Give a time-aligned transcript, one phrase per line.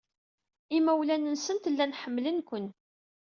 [0.77, 2.65] Imawlan-nsent llan ḥemmlen-ken.